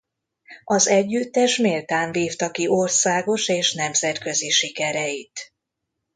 [0.63, 5.53] Az együttes méltán vívta ki országos és nemzetközi sikereit.